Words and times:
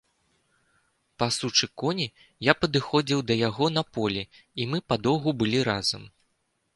Пасучы 1.23 1.67
коні, 1.81 2.07
я 2.51 2.55
падыходзіў 2.61 3.19
да 3.29 3.33
яго 3.49 3.65
на 3.77 3.83
полі, 3.99 4.23
і 4.65 4.67
мы 4.73 4.77
падоўгу 4.95 5.29
былі 5.43 5.59
разам. 5.69 6.03